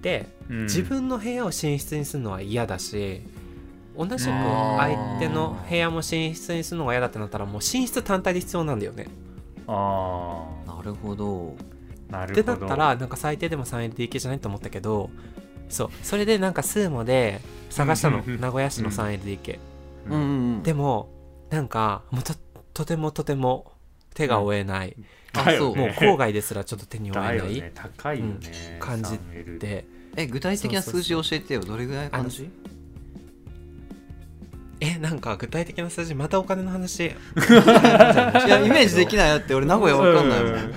[0.00, 0.62] でうん。
[0.64, 3.20] 自分の部屋を寝室にするのは嫌だし
[3.96, 9.06] 同じく相手の部屋も寝室にするのが嫌だってなったらもう寝室単体で必要なんだよね。
[9.66, 11.48] あなるほど。
[11.48, 11.52] っ
[12.10, 12.42] あなるほど。
[12.42, 15.10] てなったらなんか最低でも 3LDK じゃないと思ったけど
[15.68, 15.90] そう。
[16.02, 18.18] それでなんかスーモで探したの。
[18.18, 18.40] うんうんうん。
[18.40, 19.58] 名古屋市の 3LDK
[20.08, 20.20] うん。
[20.20, 20.24] う
[20.58, 21.08] んでも
[21.50, 22.34] なんかもうと
[22.72, 23.72] とてもとても
[24.14, 24.96] 手が負えない、
[25.34, 25.80] そうだよね。
[25.80, 27.56] もう郊外ですらちょっと手に負だえない。
[27.56, 27.72] よね。
[27.74, 28.38] 高いよね、
[28.74, 28.80] うん。
[28.80, 29.84] 感じ 3L で
[30.16, 31.60] え具体的な数字教えてよ。
[31.60, 32.50] どれぐらいの感じ
[34.86, 37.06] えなんか具体的な数字またお金の話？
[37.06, 40.74] い いやイメージできないよって俺名古屋わかんないもん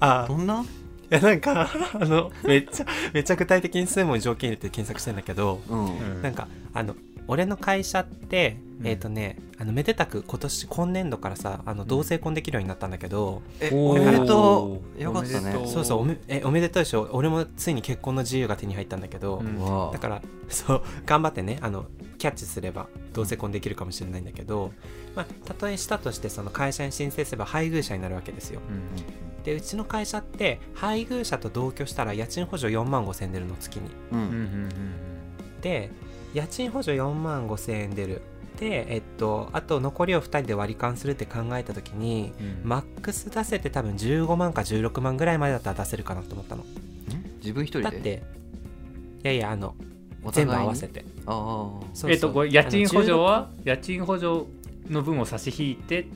[0.00, 0.62] あどんな？
[1.10, 6.22] いやなんか あのめっちゃめっちゃ具体的に数も条件入れて検索してんだけどうんうん。
[6.22, 6.94] なんかあの
[7.28, 8.86] 俺の会社って、うん。
[8.86, 15.02] えっ、とねあのめでたく今年今年度からさあの同性婚できるようになったんだけど、えおーおめでとう。
[15.02, 15.52] よかったね。
[15.66, 17.08] そうそうおめえおめでとうでしょ。
[17.12, 19.92] 俺もついに結婚の自由が手に入ったんだけど、うん。
[19.92, 21.86] だからそう頑張ってねあの
[22.18, 24.72] キャッチすれば同性婚できるかもしれないんだけど、
[25.14, 28.60] まあ、たとえしたとしてその会社に申請すれば配偶者になるわけですよ。
[28.68, 33.90] うんでうちの会社って配偶者と同居したら家賃補助4万5千円出るの月に。
[34.12, 35.60] うんうんうんうん。
[35.62, 35.90] で
[36.34, 38.22] 家賃補助4万5千円出る。
[38.58, 42.68] でえっとあと残りを2人で割り勘するって考えた時にうん。
[42.68, 46.62] マックス出せて多分15万か16万ぐらいまでだったら出せるかなと思ったの。
[46.62, 46.66] ん？
[47.38, 47.84] 自分一人で？
[47.84, 48.22] だって
[49.22, 49.76] いやいやあの
[50.32, 51.04] 全部合わせて。
[51.26, 51.34] ああ。
[51.34, 52.10] そうそう。
[52.10, 53.50] えっとこれ家賃補助は？
[53.64, 54.46] 家賃補助
[54.90, 56.08] の分を差し引いて？16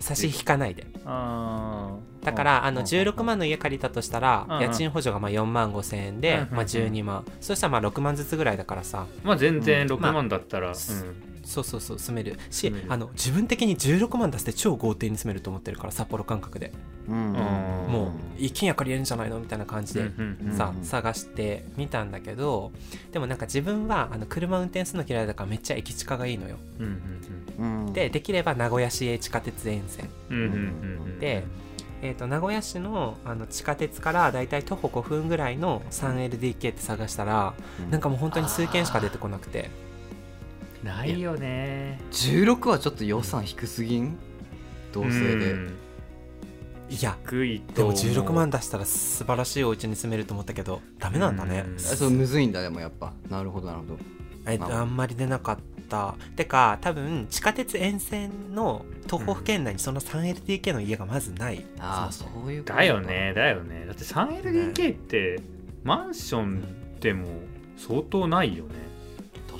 [0.00, 0.86] 差し引かないで。
[1.04, 7.24] あーだからあのうん16万の家借りたとしたら家賃補助がまあ4万5千円でまあ12万。
[7.40, 9.06] そしたらまあ6万ずつぐらいだからさ。
[9.22, 9.92] まあ全然うん。
[9.92, 12.38] 6万だったら、そうそうそう住める。
[12.50, 16.72] しあの自分的に16万出して超豪邸に住めると思ってるから札幌感覚で。
[17.08, 20.10] うんもう一軒家借りれるんじゃないのみたいな感じで
[20.56, 22.70] さうん探してみたんだけど
[23.10, 26.56] でもなんか自分はあの車運転するの嫌いだからめっちゃ駅近がいいのよ。
[26.78, 27.02] うん
[27.58, 27.92] うんうん。
[27.92, 30.08] でできれば名古屋市営地下鉄沿線。
[30.28, 30.58] うんうんうんう
[31.16, 31.18] ん。
[31.18, 31.44] で
[32.02, 37.54] えー、と名古屋市のあの地下鉄からだいたい徒歩5分ぐらいの 3LDK って探したら
[37.90, 39.70] なんかもう本当に数件しか出てこなくて。
[40.82, 42.00] ないよね。
[42.10, 44.16] 16はちょっと予算低すぎん？
[44.92, 45.52] 同性で。
[45.52, 45.76] うん。
[46.88, 47.94] いやでもと思う。
[47.94, 51.64] 16万出したら素晴らしいお家に住めると思ったけどダメなんだね。
[51.66, 51.76] うん。
[51.76, 53.12] あそうむずいんだでもやっぱ。
[53.28, 53.98] なるほどなるほど。
[54.74, 55.60] あんまり出なかった
[56.36, 63.84] てか多分地下鉄沿線の徒歩府圏内にその 3LDK の家がまずない、ああそもそもそういうことだよねだよね。
[63.86, 65.40] だって 3LDK って
[65.84, 67.26] マンションでも
[67.76, 68.89] 相当ないよね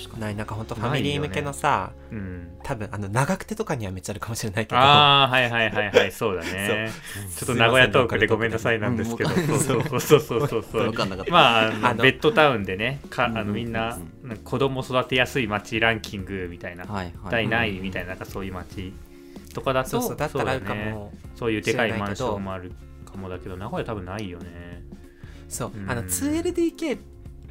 [0.01, 0.23] 確かに。
[0.23, 0.37] ない。
[0.37, 2.59] なんかほんとファミリー向けのさ、うん。
[2.63, 4.81] 多分あの長久手とかにはめっちゃあるかもしれないけど。
[4.81, 6.91] ああはいはいはいはいそうだね。
[7.37, 10.93] ちょっと名古屋トークでごめんなさいなんですけど、うんそうそうそうそうそう
[11.31, 13.99] まああのベッドタウンでねかあのみんな
[14.45, 17.31] 子供育てやすい街ランキングみたいなはいはい。
[17.31, 18.93] 第何位みたいななんかそういう街
[19.55, 22.73] とかだとそうそうだったらねもそういうでかいマンションもある
[23.05, 24.83] かもだけど名古屋多分ないよね。
[25.49, 25.91] そう、うん。
[25.91, 26.99] あの 2LDK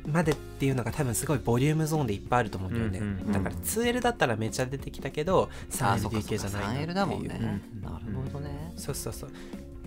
[0.10, 3.32] までっていうのが多分すごいボリュームゾーンでいっぱいあると思うんだよね、うんうんうん。
[3.32, 6.50] だから 2L だったらめっちゃ出てきたけどあーそっかそ 3LDK っか。
[6.50, 6.88] じゃないなっていう。
[6.89, 7.62] 3L だもんね。
[7.74, 8.74] うんなるほどね。
[8.76, 9.30] そうそうそう。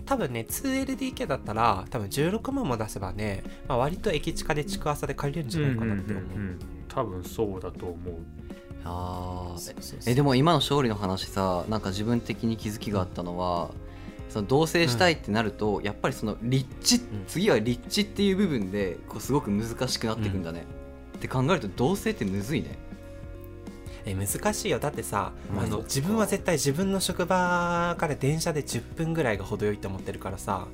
[0.05, 6.41] 多分ね 2LDK だったら多分16万も出せばね、まあ、割と駅近で築浅で借りれるんじゃないかなって思う,、うんうんうん。
[6.41, 6.59] うん
[6.89, 8.15] 多分そうだと思う。
[8.85, 9.55] あ
[10.05, 13.71] えでも今の勝利の話さなんか自分的に気づきがあったのは
[14.33, 20.65] その同棲したいってなると、やっぱりその立地、次は立地っていう部分でこうすごく難しくなっていくんだね、
[21.15, 22.79] って考えると同棲ってむずいね。
[24.05, 24.79] え難しいよ。
[24.79, 30.67] だってさ、あのうんそっか自分は絶対自分の職場から電車で10分ぐらいが程よいと思ってるからさ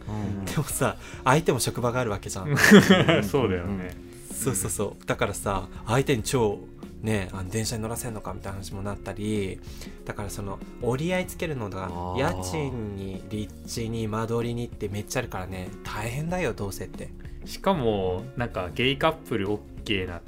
[0.45, 0.95] でもさ
[1.26, 2.58] 相手も職場があるわけじゃん。
[3.24, 3.93] そうだよね。
[4.34, 5.06] そうそうそう。
[5.06, 6.60] だからさ相手に超
[7.01, 9.59] ねあの電車に乗らせんのかみたいな話もなったり
[10.05, 17.09] だからその折り合いつけるのが家賃に立地に間取りにってめっちゃあるからね大変だよどうせって。
[17.45, 20.21] しかもなんかゲイカップル OK な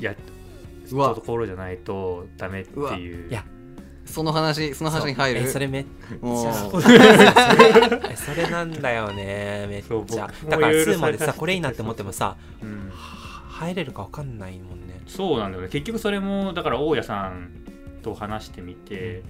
[0.00, 0.14] や
[0.90, 1.14] うわ。
[1.14, 3.30] ところじゃないとダメっていう。
[3.30, 3.44] いや
[4.04, 5.48] その話その話に入る。
[5.48, 6.52] それめっちゃ。
[6.70, 10.30] それそれなんだよねめっちゃ。
[10.48, 12.90] だからスーモでさこれいいなって思ってもさうん。
[13.56, 15.68] 入れるか分かんないもんねそうなんだよね。
[15.68, 17.50] 結局それもだから大家さん
[18.02, 19.22] と話してみて、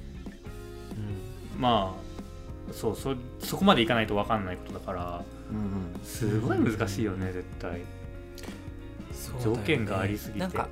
[1.55, 1.61] うん。
[1.61, 6.01] まあそうそそこまでいかないと分かんないことだからうんうん。
[6.03, 7.83] すごい難しいよね絶対。
[9.43, 10.41] 条件がありすぎて。
[10.41, 10.69] なんか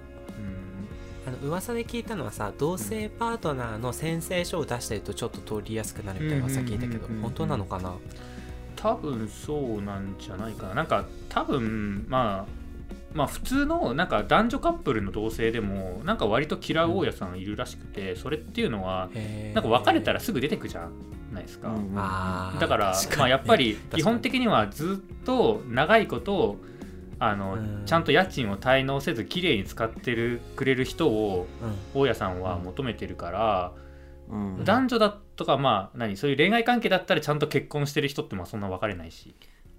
[1.27, 1.29] うん。
[1.29, 7.95] あの噂で聞いたのはさ同性パートナーの宣誓書を出してるとちょっと通りやすくなるみたいな噂聞いたけど本当なのかな？
[8.77, 10.75] 多分そうなんじゃないかな。
[10.75, 12.64] なんか多分まあ
[13.15, 19.09] まあ普通のなんか男女カップルの同性でもなんか割と嫌う大家さんいるらしくて、それっていうのは
[19.55, 20.91] なんか別れたらすぐ出てくじゃ
[21.33, 26.59] ないですか、うんだからまあやっぱり 基本的にはずっと長いこと
[27.19, 27.83] あのうん。
[27.87, 32.01] ちゃんと家賃を滞納せず綺麗に使ってるくれる人をうん。
[32.01, 33.73] 大家さんは求めてるから、
[34.29, 34.65] うん。
[34.65, 39.35] 男女だとかまあ何そういう恋愛関係だったらちゃんと結婚してる人ってまあそんな別れないし、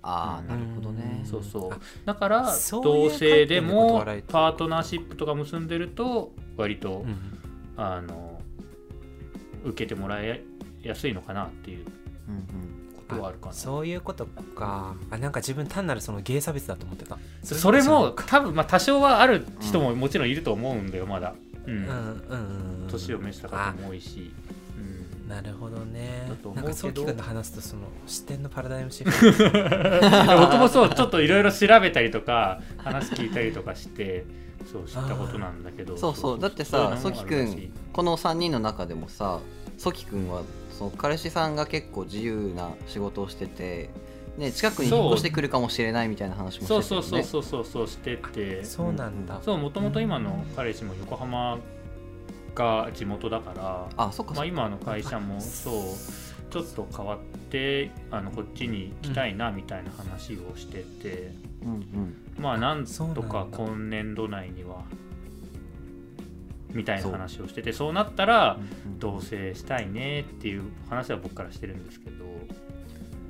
[0.08, 1.18] ああなるほどね。
[1.22, 1.74] うんそうそう。
[1.74, 7.15] あだから同性でもパートナーシップとか結んでると割と、うん
[7.78, 8.39] あの
[9.65, 10.41] 受けてもらい
[10.84, 11.86] やすいのかなっていう。
[12.30, 12.44] うんうん。
[12.96, 13.54] ことはあるかな。
[13.54, 14.96] そういうことか。
[15.10, 17.18] あなんか自分単なるそのゲイ差別だと思ってた。
[17.44, 21.34] それも多分まあ多少はある人ももちろんいると思うんだよまだ。
[21.65, 22.88] ううんんうんうん。
[22.89, 24.64] 年を召した方も多いし、うん、
[25.27, 26.27] なるほどね。
[26.27, 26.73] なんけど。
[26.73, 29.43] そうきくんと話すとその視点のパラダイムシフト。
[30.39, 34.25] 僕もそうちょっといろいろ調べたりとか話聞いたりとかして
[34.71, 36.39] そう知ったことなんだけどそうそう。
[36.39, 37.53] だってそういうのもさソキくあるし。
[37.53, 39.39] んこの3人の中でもさ
[39.77, 40.43] ソキくんは
[40.77, 43.89] その彼氏さんが結構自由な仕事をしてて、
[44.38, 46.85] ね、近くに引っ越してくるかもしれないみたいな話もしてたよね。
[46.85, 48.63] そうそうそうそうそうそうしてて。
[48.63, 49.39] そうなんだ。
[49.41, 51.57] そうもともと今の彼氏も横浜
[52.56, 55.74] が地元だからあそっかそっか、まあ、今の会社もそう
[56.50, 62.15] ちょっと変わってあのこっちに来たいなみたいな話をしてて、うんうん。
[62.39, 64.84] まあなんとか今年度内には
[66.72, 72.26] みたいな話をしててそうなったらうん同棲したいねっていう話は僕からしてるんですけど。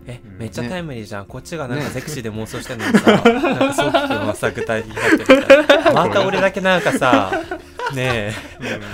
[0.07, 0.37] え、うん。
[0.37, 5.93] めっちゃタイムリーじゃん、こっちがなんかゼクシーで妄想してるのにさ、 なんかそうきくんはさ具体的になってるみたいな。
[5.93, 7.31] また俺だけなんかさ
[7.93, 8.33] ね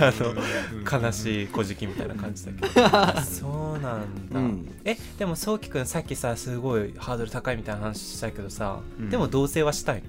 [0.00, 2.70] あのえ悲いしい小じきみたいな感じだけど。
[3.22, 4.68] そうなんだ、うん。
[4.84, 9.10] えでもそうきくんさっきさすごいハードル高いみたいな話したけどさ、うん。
[9.10, 10.08] でも同棲はしたいの？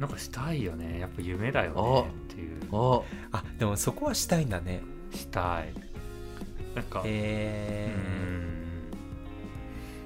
[0.00, 1.00] なんかしたいよね。
[1.00, 2.60] やっぱ夢だよねっていう。
[2.72, 3.00] あ。
[3.32, 4.82] あでもそこはしたいんだね。
[5.12, 5.72] したい。
[6.74, 7.02] なんか。
[7.06, 8.02] えうん。
[8.42, 8.45] ー、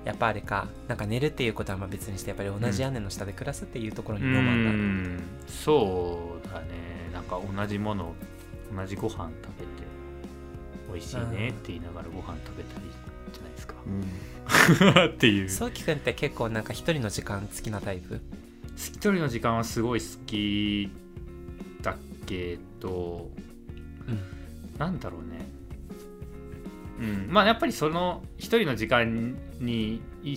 [0.05, 5.23] やっぱあれかなんか寝るっていうことはまあ別にしてやっぱり同じ屋根の下で暮らすっていうところにうロマンがある、ん。
[5.47, 7.11] そうだね。
[7.13, 8.15] なんか同じもの
[8.75, 9.31] 同じご飯食べて
[10.93, 12.87] 美味しいねって言いながらご飯食べたり
[13.33, 13.75] じゃないですか。
[13.87, 15.11] うん。
[15.13, 15.51] っていう。
[15.51, 18.21] そうきくんって結構なんか一人の時間好きなタイプ？
[18.77, 20.91] 一人の時間はすごい好き
[21.83, 23.31] だけど
[24.09, 24.19] うん。
[24.79, 25.47] なんだろうね
[27.01, 27.27] うん。
[27.31, 30.37] まあやっぱりその一人の時間にい、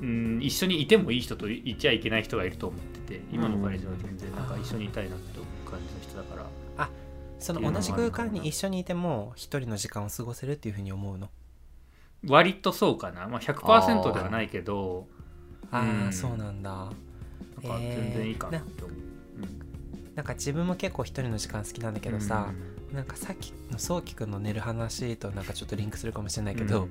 [0.00, 6.88] うん、一緒にいてもいい人といちゃいけない人がいると思ってて今の彼女は全然なんか一緒にいたいなって思う感じの人だから。
[7.38, 11.28] その同じ空間に一緒にいても一人の時間を過ごせるっていうふうに思うの？
[12.24, 15.08] 割とそうかな、まあ、100%ではないけど
[15.72, 16.12] ああ、うん。
[16.12, 16.70] そうなんだ。
[16.70, 16.92] なんか
[17.80, 18.96] 全然いいかなって思う、
[20.14, 22.52] なんか自分も結構一人の時間好きなんだけどさ、
[22.92, 26.88] なんかさっきのそうきくんの寝る話となんかちょっとリンクするかもしれないけど、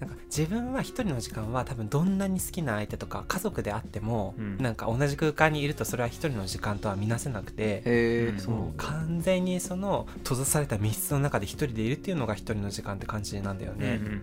[0.00, 4.58] なんか自分は一人の時間は多分どんなに好きな相手とか家族であっても、うん。
[4.58, 8.74] なんか同じ空間にいるとそれは一人の時間とは見なせなくて、うん。
[8.76, 14.18] 完全にその閉ざされた密室の中で一人でいるっていうのが一人の時間って感じなんだよね、うんうんうん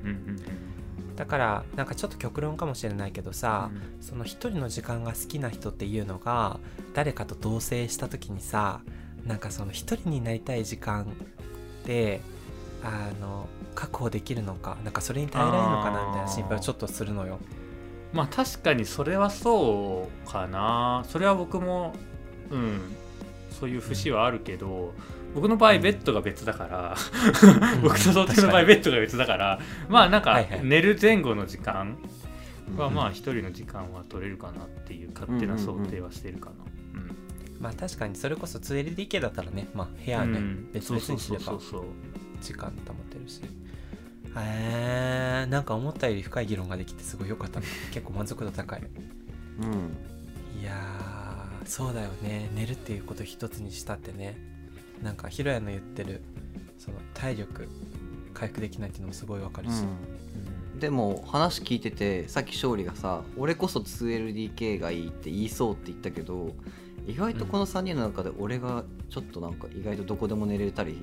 [1.07, 1.15] うん。
[1.15, 4.03] だからなんかちょっと極論かもしれないけどさ、うん。
[4.03, 6.59] その一人の時間が好きな人っていうのが
[6.93, 8.81] 誰かと同棲した時にさ
[9.25, 11.05] なんかその一人になりたい時間っ
[11.85, 12.21] て
[12.83, 17.39] あの確保できるのかなんかそれに耐えられるのかなみたいな心配をちょっとするのよ。
[18.11, 21.03] まあ確かにそれはそうかな。
[21.09, 21.93] それは僕も
[22.51, 22.79] うん
[23.49, 24.93] そういう節はあるけど、
[25.33, 26.95] 僕の場合ベッドが別だから、
[27.81, 29.59] 僕と想定の場合ベッドが別だから
[29.89, 31.97] まあなんか寝る前後の時間
[32.77, 36.55] はうんまあ一人の時間は取れるかなっていう勝手な想定はしてるかな。
[36.65, 36.72] うん
[37.63, 40.69] まあ確かにそれこそ 2LDK だったらね、まあ、部屋ね、うん。
[40.73, 41.57] 別々にすれば
[42.41, 43.39] 時間保てるし。
[43.41, 43.45] へ
[44.35, 48.81] えー、なんか思ったより深い議論ができてすごい良かったな 結構満足度高い。
[49.61, 50.59] うん。
[50.59, 52.49] いやーそうだよね。
[52.53, 54.37] 寝るっていうこと一つにしたってね。
[55.01, 56.21] なんかヒロヤの言ってる
[56.77, 57.69] その体力
[58.33, 59.83] 回復できないっていうのもすごいわかるし、
[60.73, 66.53] うん、でも話聞いててさっき勝利がさ俺こそ 2LDK がいいって言いそうって言ったけど
[67.07, 70.97] 意外とこの3人の中で俺がちょっとなんか意外とどこでも寝れたり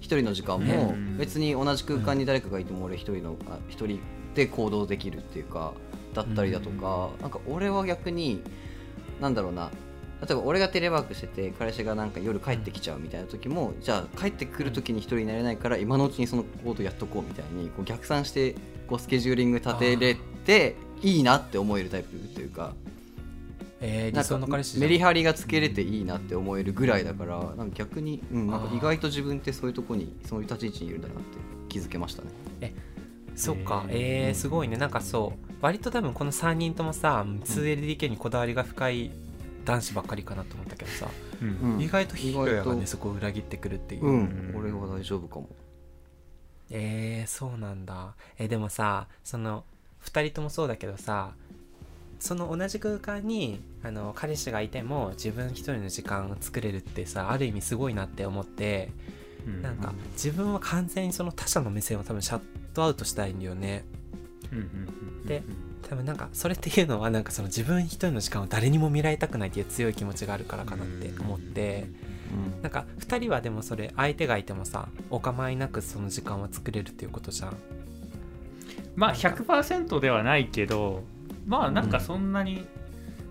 [0.00, 4.00] 一人の時間もうん別に同じ空間に誰かがいても俺一人のあ一人
[4.34, 5.72] で行動できるっていうか
[6.14, 8.42] だったりだとかなんか俺は逆に
[9.20, 9.70] なんだろうな。
[10.20, 18.54] 例えば俺がテレワークしてて彼氏がなんか夜帰ってきちゃうみたいな時も、じゃあ帰ってくる時に一人になれないから今のうちにその行動やっとこうみたいにこう逆算して
[18.88, 22.72] こうスケジューリング立てれていいなって思えるタイプというか
[23.86, 31.22] えー、理なんか想の彼氏メリハリがつけれていいなって思えるぐらいだからなんか逆に、うん、なんか意外と自分ってそういうとこにそういう立ち位置にいるんだなって
[31.68, 32.74] 気づけましたね。
[33.36, 33.84] そっか。
[33.88, 34.28] へー。
[34.28, 34.76] えー、すごいね。
[34.76, 39.10] なんかそう割と多分この3人ともさ 2LDK にこだわりが深い
[39.64, 41.08] 男子ばっかりかなと思ったけどさ、
[41.42, 41.74] うん。
[41.74, 44.54] うん意外とヒロヤがねそこを裏切ってくるっていう、うん、うん。
[44.56, 45.48] 俺は大丈夫かも。
[46.70, 48.14] えー、そうなんだ。
[48.38, 49.64] えでもさその
[50.04, 51.34] 2人ともそうだけどさ
[52.24, 58.90] その同じ空間にあの彼氏がいても自分一人の時間を作れるってさある意味すごいなって思って
[59.46, 59.60] うん。
[59.60, 62.40] なんか自分は完全にその他者の目線を多分シャッ
[62.72, 63.84] トアウトしたいんだよね。
[64.50, 65.42] うんで
[65.82, 71.88] 多分なんかそれっていうのはなんかその自分一人の時間を誰にも見られたくないっていう強い気持ちがあるからかなって思って
[72.56, 77.56] うんなんか2人はでもそれ相手がいてもさお構いなくその時間は作れるっていうことじゃん。
[78.96, 81.04] まあ100%ではないけど
[81.46, 82.64] まあなんかそんなに、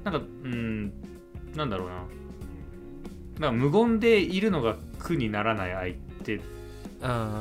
[0.04, 0.93] なんかうん
[1.56, 1.95] なんだろうな。
[3.39, 6.43] なんか無言でいるのが苦にならない相手だ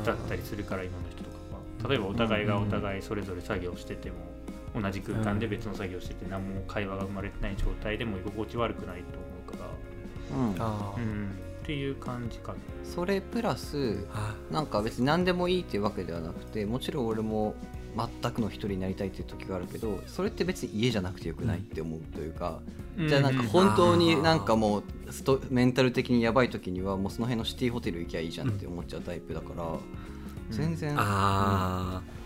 [0.05, 1.37] だったりするから今の人とか
[1.85, 1.89] は。
[1.91, 4.17] 例えばお互いがお互いそれぞれ作業してても
[4.81, 10.99] 同じ空間で別の作業してて何も会話が生まれてない状態でも居心地悪くないと思うから。
[10.99, 11.05] うん。
[11.05, 11.31] うん。
[11.63, 12.59] っていう感じかな。
[12.83, 17.55] それプラスあなんか別に何でもいいっていうわけではなくてもちろん俺も
[17.97, 22.61] 全くの一人になりたいっていう時があるけどそれって別に家じゃなくてよくないって思うというか、
[22.99, 29.65] じゃあなんか本当になんかもうストメンタル的にやばい時にはもうその辺のシティホテル行きゃいいじゃんって思っちゃうタイプだから、
[30.51, 30.95] 全然。
[30.97, 32.23] あー。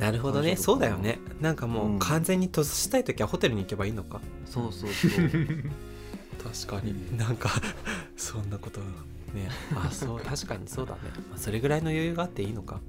[0.00, 0.56] なるほどね。
[0.56, 1.18] そうだよね。
[1.40, 1.98] なんかもううん。
[1.98, 4.20] 完全に閉ざしたい時はホテルに行けばいいのか。
[4.46, 5.10] そうそうそう。
[6.66, 7.18] 確かに。
[7.18, 7.50] なんか
[8.16, 9.50] そんなことね。
[9.74, 10.20] あそう。
[10.20, 12.80] 確かにそうだね、まあ、それぐらいの余裕があっていいのか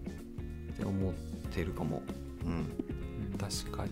[0.81, 1.13] って思っ
[1.53, 2.01] てるかも、
[2.45, 3.91] うん、確かに。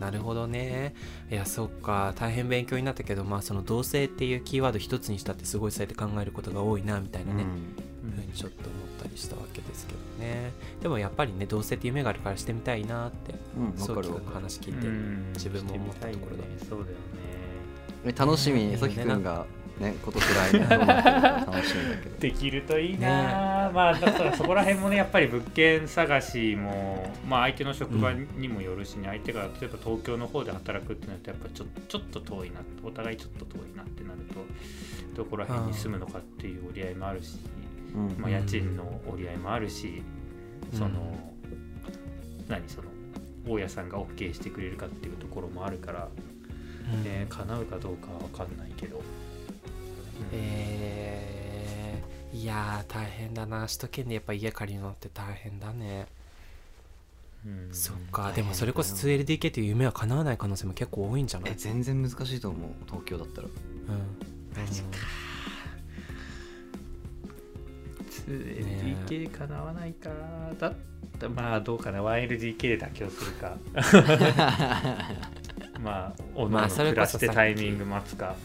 [0.00, 0.94] なるほどね。
[1.30, 2.14] いやそっか。
[2.16, 7.44] 大変勉強になったけどまあその同性っていうキーワード一つにしたってすごいそうやって考えることが多いなみたいなね、
[8.16, 10.52] ふうにちょっと思ったりしたわけですけどね。
[10.80, 15.32] でもやっぱりね同性って夢があるからしてみたいなってうん、うん、そうき話聞いて、うん。
[15.34, 16.48] 自分も思ったところだね。
[16.66, 16.94] そうだよね。
[18.06, 18.64] え楽しみ。
[18.64, 19.46] ねにさきくんが
[19.78, 22.16] ね今年来年どうなってるか楽しみだけど。
[22.20, 34.40] できるといいな、まあだからそこら辺もねやっぱり物件探しもまあ相手の職場にもよるしね、相手が例えば東京の方で働くってなるとやっぱちょちょっと遠いなお互いちょっと遠いなってなると
[35.14, 37.38] どこら辺に住むのかっていう折り合いもあるし、
[37.94, 38.16] うん。
[38.18, 40.02] まあ、家賃の折り合いもあるし、
[40.72, 41.34] その
[42.48, 42.88] 何その
[43.46, 46.08] 大家さんが OK してくれるかっていうところもあるから、
[46.92, 47.04] うん。
[47.04, 49.04] ね、叶うかどうかは分かんないけど、うん。
[50.32, 51.49] えー、
[52.32, 53.66] いやー大変だな。
[53.66, 56.06] 首都圏でやっぱ家借りるのって大変だね、
[57.44, 57.68] うん。
[57.72, 58.30] そっか。
[58.32, 61.52] でもそれこそ 2LDK っていう夢は叶わない可能性も結構多いんじゃない？
[61.52, 62.70] え全然難しいと思う。
[62.86, 63.48] 東京だったら。
[63.48, 63.54] うん。
[64.64, 64.98] マジか。
[68.28, 70.10] 2LDK かなわないか
[70.58, 70.74] だっ
[71.18, 72.00] たまあどうかな。
[72.00, 73.56] 1LDK で妥協するか。
[75.82, 78.36] まあおのおのまあそれ暮らしてタイミング待つか、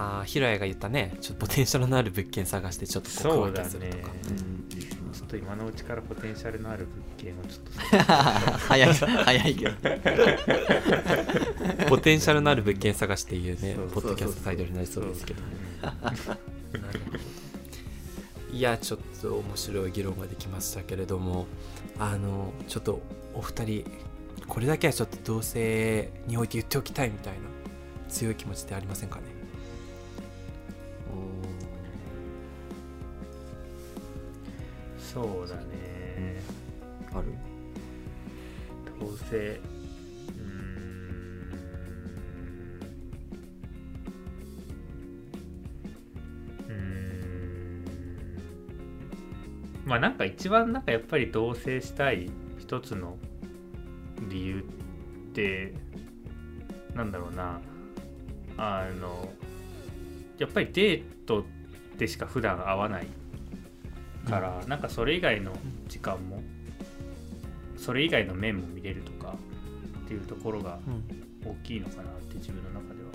[0.00, 1.16] ああヒロヤが言ったね。
[1.20, 4.12] ちょっとポテンシャルのある物件探してちょっとこう区分けするとか。
[4.28, 4.38] うん。
[4.38, 4.64] うん
[5.12, 7.72] ちょっと今のうちからポテンシャルのある物件をちょっと。
[8.68, 9.74] 早い早いけど
[11.88, 13.76] ポテンシャルのある物件探しっていうね。
[13.92, 15.42] ポッドキャストタイトルになりそうですけど。
[18.52, 21.46] いやちょっと面白い議論ができましたけれども。
[21.98, 23.02] あのちょっと
[23.34, 23.84] お二人
[24.48, 27.40] これだけはちょっと同性において言っておきたいみたいな
[28.08, 29.24] 強い気持ちってありませんかね？
[34.98, 36.40] そうだね。
[37.12, 37.26] ある？
[39.00, 40.46] どうせうーん
[46.68, 47.84] うーん。
[49.84, 53.16] まあなんか一番なんかやっぱり同棲したい一つの
[54.28, 54.62] 理由っ
[55.32, 55.74] て
[56.94, 57.60] なんだろうな。
[58.56, 59.32] あの
[60.40, 61.44] やっぱりデート
[61.98, 63.06] でしか普段会わない
[64.28, 65.52] から、なんかそれ以外の
[65.86, 66.42] 時間も
[67.76, 69.36] それ以外の面も見れるとか
[70.04, 71.04] っていうところがうん。
[71.42, 73.08] 大きいのかなって自分の中では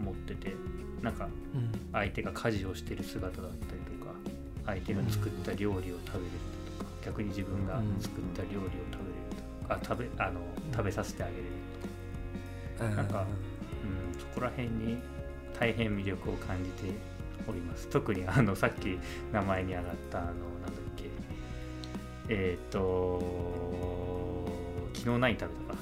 [0.00, 0.54] 思ってて
[1.02, 1.72] なんかうん。
[1.92, 4.12] 相手が家事をしてる姿だったりとか
[4.66, 6.30] 相手が作った料理を食べれる
[6.78, 10.40] とか逆に自分が作った料理を食べれるとかあ食べあの
[10.72, 11.48] 食べさせてあげれる
[12.78, 13.26] とか、なんか
[14.12, 14.98] うん、そこら辺に
[15.58, 16.92] 大変魅力を感じて
[17.48, 17.88] おります。
[17.88, 18.98] 特にあのさっき
[19.32, 21.04] 名前に上がったあのなんだっけ。
[22.28, 24.46] えっ、と
[24.94, 25.78] 昨日何食べたか。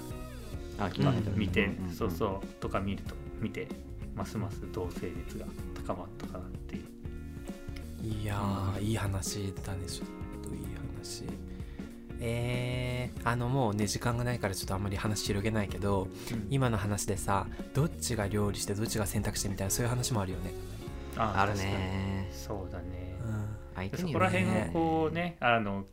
[0.79, 3.67] あうんまあ見て、んんんそうそうとか見ると見て
[4.15, 5.47] ますます同性熱が
[5.87, 6.85] 高まったかなっていう。
[8.03, 10.09] いやー、いい話だねちょっ
[12.29, 16.09] えー、あのもうね時間がないからちょっとあんまり話広げないけど
[16.51, 20.53] 今の話でさどっちが料理してどっちが選択してみたいなそういう話もあるよね、
[21.17, 22.29] ああるね。
[22.33, 23.17] そうだね。
[23.25, 25.85] うん、相手にそこら辺をねこうねあの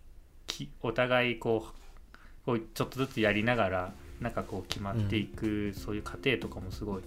[0.47, 2.15] きお互いこう
[2.45, 7.03] こうちょっとずつやりながらなんかこう決まっていく、そういう過程とかもすごい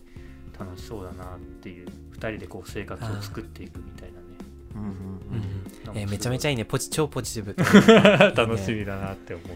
[0.59, 4.27] 楽しそうだなっていう2人でこう生活を作っていくみたいなね。
[4.75, 4.93] うんうんう
[5.33, 5.46] うんん
[5.95, 6.65] えーめちゃめちゃいいね。
[6.65, 7.57] ポジ超ポジティブ。
[8.37, 9.55] 楽しみだなって思うか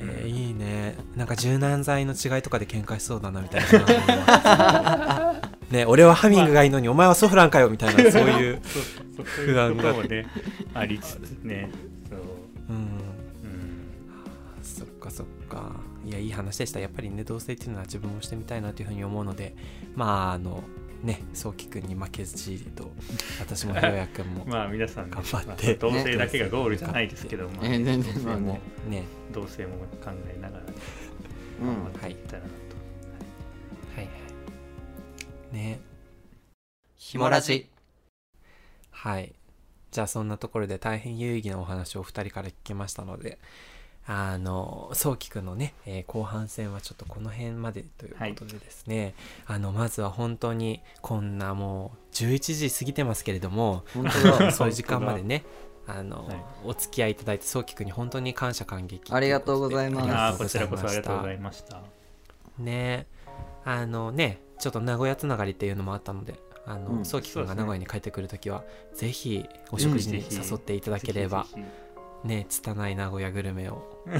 [0.00, 0.62] えーいいね。
[0.62, 5.42] ねなんか柔軟剤の違いとかで喧嘩しそうだなみたいな。
[5.70, 8.60] ね俺はハミングがいいのにお前はソフランかよみたいなそういう
[9.24, 9.92] 不安が。
[9.92, 10.26] もね
[10.74, 11.70] ありつつね。
[12.08, 12.20] そう。
[12.68, 12.76] うん。
[12.76, 13.86] うん。
[14.62, 15.72] そっかそっか。
[16.04, 16.80] いやいい話でした。
[16.80, 19.54] やっぱりね同棲っていうのは自分もしてみたいなというふうに思うので
[19.94, 20.62] まああの
[21.02, 22.90] ねそうきくんに負けずじりと
[23.40, 25.46] 私も ひろやくんもまあ皆さんね頑張って。
[25.46, 28.14] まあ同性だけがゴールじゃないですけど、まあえー全然。
[28.14, 28.60] 同性もまあね。
[28.88, 30.72] ね同性も考えながらね
[31.60, 31.66] うん。
[31.66, 32.54] 頑張っていったらなと、
[33.96, 34.04] はい。
[34.04, 34.10] は
[35.52, 35.54] い。
[35.54, 35.80] ね。
[36.96, 37.68] ひもラジ
[38.90, 39.34] はい。
[39.90, 43.38] じゃあそんなところで大変有意義なお話をお二人から聞けましたので
[44.06, 49.14] あのそうきくんのね、えー後半戦はちょっとこの辺までということでですね、
[49.46, 54.50] あのまずは本当にこんなもう11時過ぎてますけれども本当だ。
[54.52, 55.44] そういう時間までね
[55.86, 56.36] あの、はい。
[56.64, 60.10] お付き合いいただいてそうきくんに本当に感謝感激ありがとうございます。
[60.10, 61.82] ああありがとうごこちらこそあざいましたりがとうございました。
[62.58, 63.06] ね
[63.64, 66.34] あのねちょっと名古屋つながりっていうのもあったので
[66.66, 67.04] あの、うん。
[67.04, 71.66] そうきくんが名古屋に帰ってくるときは、ぜひお食事に誘っていただければ、ぜひぜ
[72.24, 73.74] ね拙い名古屋グルメを
[74.06, 74.14] おご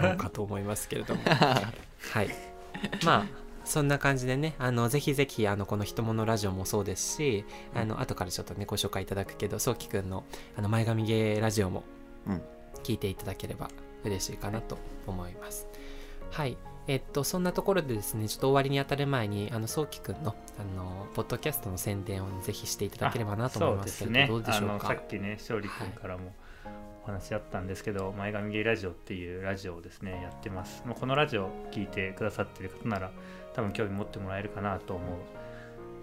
[0.00, 1.22] ろうかと思いますけれども。
[1.26, 2.28] はい。
[3.04, 3.26] まあ
[3.64, 10.24] そんな感じでねあのぜひぜひあのこの「ひとものラジオ」もそうですしあの後からちょっとねご紹介いただくけどそうきくんの
[10.56, 11.84] あの前髪ゲーラジオも
[12.26, 12.42] うん。
[12.82, 13.70] 聞いていただければ
[14.04, 14.76] 嬉しいかなと
[15.06, 15.66] 思います。
[16.30, 16.58] はい。
[16.86, 24.88] えっとそんなところでですねちょっと終わりに当たる前にあのそうきくんのあのポッドキャストの宣伝をぜひしていただければなと思いますけれどどうでしょうか？
[24.88, 26.34] さっきね勝利君からも
[27.04, 33.10] お話あったんですけど、前髪ゲイラジオっていうラジオをですねやってます、まあ、このラジオを聞いてくださってる方なら
[33.54, 35.08] 多分興味持ってもらえるかなと思う、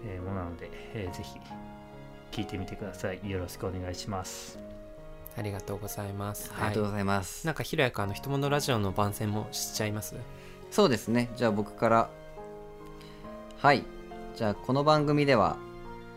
[0.06, 1.40] えーものなので、えーぜひ
[2.30, 3.20] 聞いてみてください。
[3.28, 4.58] よろしくお願いします。
[5.36, 6.50] ありがとうございます。
[6.52, 10.14] はありがとうございます、なんかひろやくんあのひとものラジオの番宣もしちゃいます？
[10.70, 11.28] そうですね。
[11.36, 12.08] じゃあ僕から。
[13.58, 13.84] はい。
[14.36, 15.56] じゃあこの番組では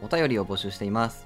[0.01, 1.25] お便りを募集しています。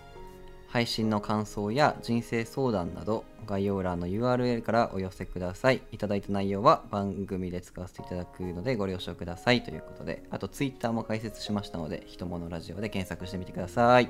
[0.69, 5.81] 配信の感想や人生相談など概要欄の URL からお寄せください。
[5.91, 9.63] いただいた内容は番組で使わせていただくのでご了承ください。
[9.63, 14.09] ということであと Twitter も開設しましたのでひとものラジオで検索してみてください。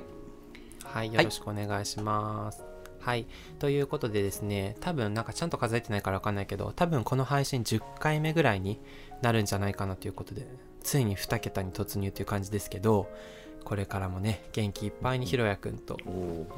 [0.84, 2.62] はい、よろしくお願いします。
[3.00, 3.26] はい、
[3.58, 8.78] ということでですね、多分なんかちゃんと数えてないからわかんないけど、多分この配信10回目ぐらいに
[9.22, 10.46] なるんじゃないかなということで、
[10.82, 13.08] ついに2桁に突入という感じですけど、
[13.64, 15.98] これからもね、元気いっぱいにひろやくんと、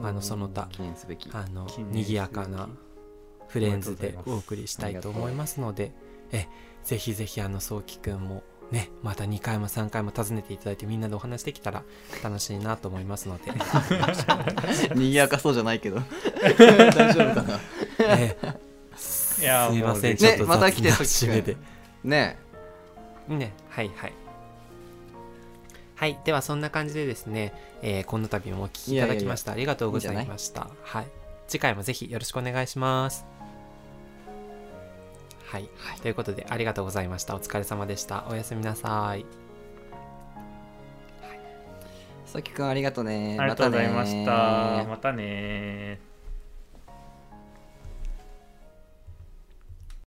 [0.02, 1.28] あのその他、記念すべき。
[1.32, 2.68] あの賑やかな
[3.48, 5.92] フレンズでお送りしたいと思いますので、
[6.32, 6.46] え
[6.84, 11.84] ぜひぜひあのそうきくんもねまた2回も3回も訪ねていただいてみんなでお話できたら
[12.24, 13.52] 楽しいなと思いますので、
[14.96, 16.00] 賑やかそうじゃないけど。
[16.40, 17.42] 大丈夫か
[17.98, 18.16] な？
[18.16, 18.36] ね
[19.40, 21.56] いやすいません、ちょっとねまた来て雑な締めで。
[22.04, 22.38] ね。
[23.28, 24.12] ね、はいはい。
[26.02, 30.68] はい、ではそんな感じでですね、えーこの度もお聞きいただきましたありがとうございました。
[30.82, 31.06] はい。
[31.46, 33.24] 次回もぜひよろしくお願いします。
[35.46, 35.68] はい、
[36.02, 37.36] ということでありがとうございました。
[37.36, 38.26] お疲れ様でした。
[38.28, 39.24] おやすみなさい。
[42.26, 46.00] さきくんありがとうねありがとうございましねたまたね